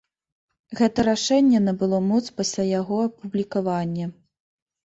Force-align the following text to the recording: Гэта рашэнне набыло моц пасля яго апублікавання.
Гэта 0.79 1.03
рашэнне 1.09 1.59
набыло 1.67 1.99
моц 2.09 2.23
пасля 2.39 2.65
яго 2.79 2.97
апублікавання. 3.11 4.05